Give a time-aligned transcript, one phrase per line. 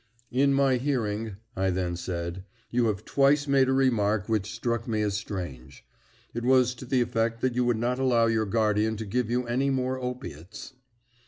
[0.31, 5.03] "In my hearing," I then said, "you have twice made a remark which struck me
[5.03, 5.85] as strange.
[6.33, 9.45] It was to the effect that you would not allow your guardian to give you
[9.45, 10.73] any more opiates."